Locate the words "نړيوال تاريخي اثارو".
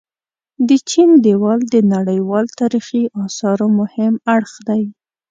1.93-3.67